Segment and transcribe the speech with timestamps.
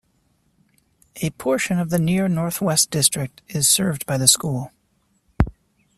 [1.17, 4.71] A portion of the Near Northwest district is served by the school.